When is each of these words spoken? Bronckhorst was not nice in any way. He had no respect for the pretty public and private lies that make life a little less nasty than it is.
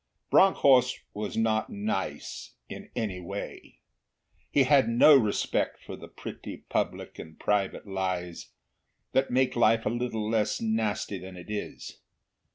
Bronckhorst 0.31 0.99
was 1.13 1.37
not 1.37 1.69
nice 1.69 2.55
in 2.67 2.89
any 2.95 3.19
way. 3.19 3.77
He 4.49 4.63
had 4.63 4.89
no 4.89 5.15
respect 5.15 5.79
for 5.83 5.95
the 5.95 6.07
pretty 6.07 6.57
public 6.57 7.19
and 7.19 7.37
private 7.39 7.85
lies 7.85 8.47
that 9.11 9.29
make 9.29 9.55
life 9.55 9.85
a 9.85 9.89
little 9.89 10.27
less 10.27 10.59
nasty 10.59 11.19
than 11.19 11.37
it 11.37 11.51
is. 11.51 11.99